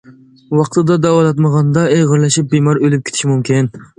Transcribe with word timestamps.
ۋاقتىدا 0.59 0.95
داۋالاتمىغاندا، 1.01 1.83
ئېغىرلىشىپ 1.97 2.51
بىمار 2.55 2.83
ئۆلۈپ 2.87 3.07
كېتىشى 3.11 3.33
مۇمكىن. 3.33 3.73